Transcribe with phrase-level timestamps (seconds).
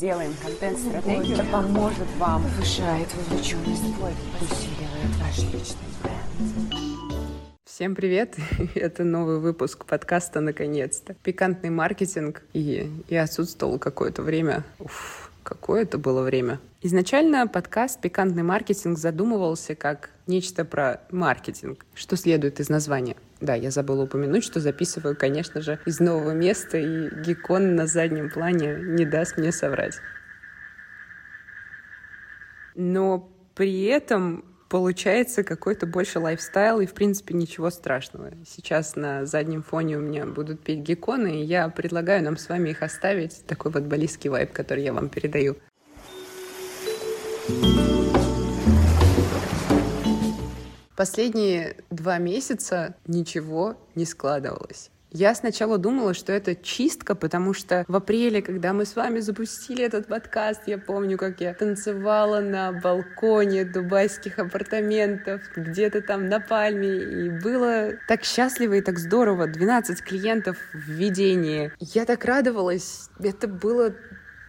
[0.00, 1.38] Делаем контент-стратегию.
[1.38, 6.74] Это поможет вам, повышает вовлеченность, усиливает ваш личный бренд.
[7.64, 8.36] Всем привет!
[8.74, 11.14] Это новый выпуск подкаста наконец-то.
[11.22, 14.64] Пикантный маркетинг и, и отсутствовал какое-то время.
[14.80, 16.60] Уф, какое это было время.
[16.82, 23.16] Изначально подкаст «Пикантный маркетинг» задумывался как нечто про маркетинг, что следует из названия.
[23.40, 28.30] Да, я забыла упомянуть, что записываю, конечно же, из нового места, и геккон на заднем
[28.30, 29.98] плане не даст мне соврать.
[32.74, 38.32] Но при этом получается какой-то больше лайфстайл, и, в принципе, ничего страшного.
[38.46, 42.70] Сейчас на заднем фоне у меня будут петь гекконы, и я предлагаю нам с вами
[42.70, 45.56] их оставить, такой вот баллистский вайб, который я вам передаю.
[47.48, 47.95] thank you
[50.96, 54.90] Последние два месяца ничего не складывалось.
[55.12, 59.84] Я сначала думала, что это чистка, потому что в апреле, когда мы с вами запустили
[59.84, 66.88] этот подкаст, я помню, как я танцевала на балконе дубайских апартаментов, где-то там на Пальме,
[66.88, 69.46] и было так счастливо и так здорово.
[69.46, 71.72] 12 клиентов в ведении.
[71.78, 73.08] Я так радовалась.
[73.18, 73.94] Это было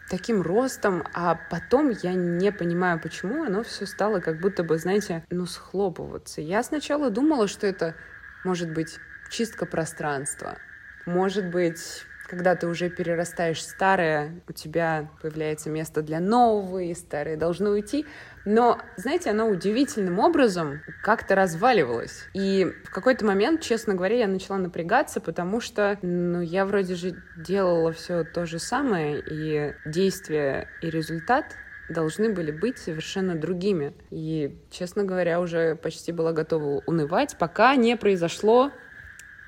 [0.10, 5.26] таким ростом, а потом я не понимаю, почему оно все стало как будто бы, знаете,
[5.30, 6.42] ну, схлопываться.
[6.42, 7.96] Я сначала думала, что это
[8.44, 9.00] может быть
[9.30, 10.58] чистка пространства,
[11.06, 17.38] может быть когда ты уже перерастаешь старое, у тебя появляется место для нового, и старое
[17.38, 18.06] должно уйти.
[18.46, 22.28] Но, знаете, оно удивительным образом как-то разваливалось.
[22.34, 27.16] И в какой-то момент, честно говоря, я начала напрягаться, потому что, ну, я вроде же
[27.38, 31.56] делала все то же самое, и действие и результат
[31.90, 33.94] должны были быть совершенно другими.
[34.10, 38.72] И, честно говоря, уже почти была готова унывать, пока не произошло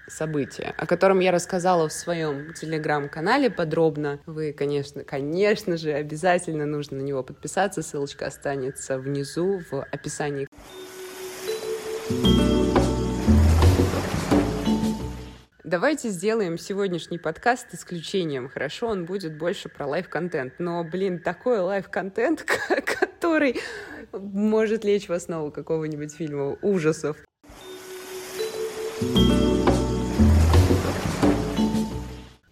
[0.09, 4.19] событие, о котором я рассказала в своем телеграм-канале подробно.
[4.25, 7.81] Вы, конечно, конечно же, обязательно нужно на него подписаться.
[7.81, 10.47] Ссылочка останется внизу в описании.
[15.63, 18.49] Давайте сделаем сегодняшний подкаст исключением.
[18.49, 20.55] Хорошо, он будет больше про life контент.
[20.57, 22.43] Но, блин, такой life контент,
[22.85, 23.61] который
[24.11, 27.17] может лечь в основу какого-нибудь фильма ужасов.
[29.01, 29.48] thank you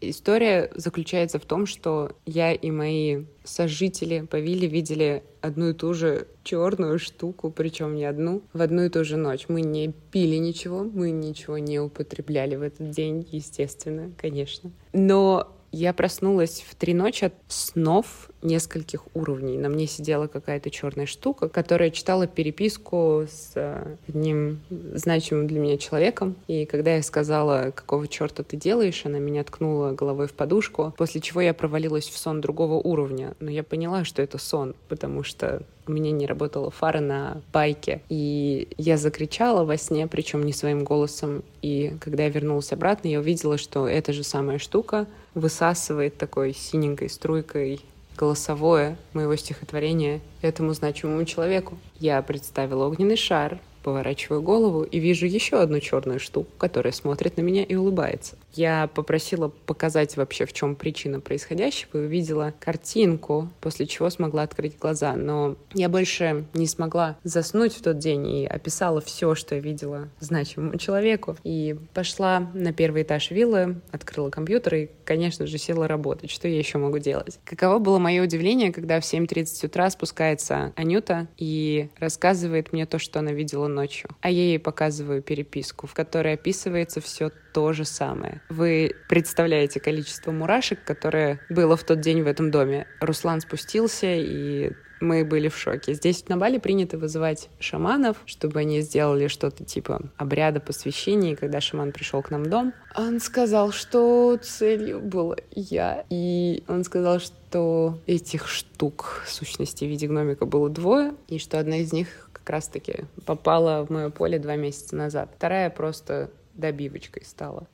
[0.10, 5.94] История заключается в том, что я и мои сожители по вилле видели одну и ту
[5.94, 9.46] же черную штуку, причем не одну, в одну и ту же ночь.
[9.48, 14.72] Мы не пили ничего, мы ничего не употребляли в этот день, естественно, конечно.
[14.94, 19.58] Но я проснулась в три ночи от снов нескольких уровней.
[19.58, 25.78] На мне сидела какая-то черная штука, которая читала переписку с э, одним значимым для меня
[25.78, 26.36] человеком.
[26.48, 31.22] И когда я сказала, какого черта ты делаешь, она меня ткнула головой в подушку, после
[31.22, 33.36] чего я провалилась в сон другого уровня.
[33.40, 38.02] Но я поняла, что это сон, потому что у меня не работала фара на байке.
[38.10, 41.44] И я закричала во сне, причем не своим голосом.
[41.62, 47.10] И когда я вернулась обратно, я увидела, что эта же самая штука высасывает такой синенькой
[47.10, 47.82] струйкой
[48.18, 51.78] голосовое моего стихотворения этому значимому человеку.
[52.00, 57.42] Я представила огненный шар, Поворачиваю голову и вижу еще одну черную штуку, которая смотрит на
[57.42, 58.36] меня и улыбается.
[58.54, 64.78] Я попросила показать вообще, в чем причина происходящего, и увидела картинку, после чего смогла открыть
[64.78, 65.16] глаза.
[65.16, 70.10] Но я больше не смогла заснуть в тот день и описала все, что я видела
[70.20, 71.38] значимому человеку.
[71.46, 76.30] И пошла на первый этаж виллы, открыла компьютер и, конечно же, села работать.
[76.30, 77.40] Что я еще могу делать?
[77.46, 83.20] Каково было мое удивление, когда в 7.30 утра спускается Анюта и рассказывает мне то, что
[83.20, 84.10] она видела ночью.
[84.22, 88.40] А я ей показываю переписку, в которой описывается все то же самое.
[88.50, 92.86] Вы представляете количество мурашек, которое было в тот день в этом доме.
[93.00, 95.96] Руслан спустился, и мы были в шоке.
[95.96, 101.32] Здесь на Бали принято вызывать шаманов, чтобы они сделали что-то типа обряда посвящения.
[101.32, 106.06] И когда шаман пришел к нам в дом, он сказал, что целью была я.
[106.12, 111.78] И он сказал, что этих штук, сущности в виде гномика, было двое, и что одна
[111.78, 115.32] из них как раз-таки попала в мое поле два месяца назад.
[115.36, 117.68] Вторая просто добивочкой стала.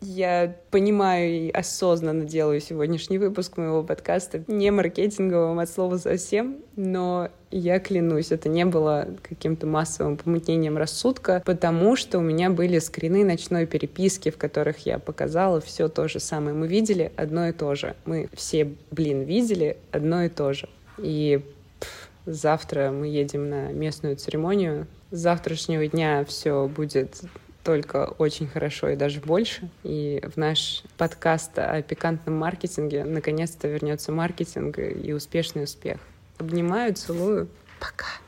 [0.00, 7.28] Я понимаю и осознанно делаю сегодняшний выпуск моего подкаста не маркетинговым от слова совсем, но
[7.50, 13.24] я клянусь, это не было каким-то массовым помутнением рассудка, потому что у меня были скрины
[13.24, 16.56] ночной переписки, в которых я показала все то же самое.
[16.56, 17.94] Мы видели одно и то же.
[18.06, 20.68] Мы все, блин, видели одно и то же.
[20.98, 21.42] И
[22.26, 24.86] Завтра мы едем на местную церемонию.
[25.10, 27.20] С завтрашнего дня все будет
[27.62, 29.68] только очень хорошо и даже больше.
[29.82, 35.98] И в наш подкаст о пикантном маркетинге наконец-то вернется маркетинг и успешный успех.
[36.38, 37.48] Обнимаю, целую.
[37.78, 38.21] Пока.